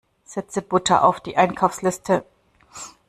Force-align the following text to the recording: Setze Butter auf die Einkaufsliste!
Setze 0.25 0.63
Butter 0.63 1.03
auf 1.03 1.21
die 1.21 1.37
Einkaufsliste! 1.37 2.25